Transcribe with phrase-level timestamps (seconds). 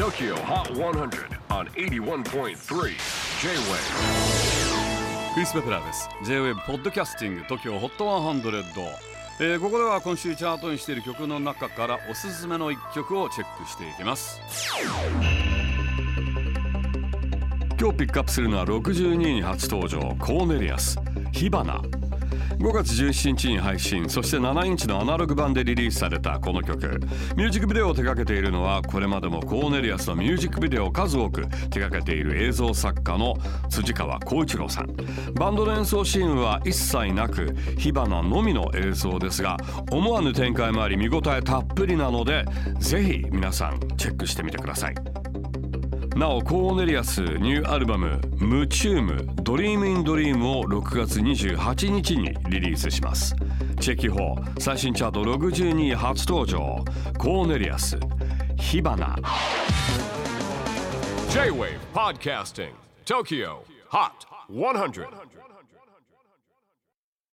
[0.00, 2.54] TOKYO HOT 100 on 81.3 J-WAVE
[5.34, 6.08] クリス・ベプラーです。
[6.24, 8.40] J-WAVE ポッドキャスティング TOKYO HOT 100、
[9.40, 14.40] えーここでは今週チャートにしている曲の中からおすすめの一曲をチェックしていきます。
[17.78, 20.98] 今日ピックアップするのは62位に初登場コーネリアス
[21.32, 21.74] 火花
[22.58, 27.00] 5月17日に配信そして7インチのアナログ版でリリースされたこの曲。
[27.36, 33.34] ミュージックビデオを手掛けているのはこれまでもコーネリアスのミュージックビデオを数多く手掛けている映像作家の
[33.68, 34.88] 辻川浩一郎さん。
[35.34, 39.56] バンドの演奏シーンは一切なく火花のみの映像ですが
[39.90, 42.44] 思わぬ展開もあり見応えたっぷりなので
[42.78, 45.19] ぜひ皆さんチェックしてみてください。
[46.16, 53.34] なおコーネリアスニューアルバム「夢中夢 Dream In Dream を6月28日にリリースします。
[53.80, 56.84] チェキホー最新チャート62位初登場。
[57.16, 57.98] コーネリアス
[58.56, 59.16] 火花。
[61.30, 62.72] J-WAVE PODCASTING
[63.06, 63.58] TOKYO
[63.90, 64.10] HOT
[64.50, 65.06] 100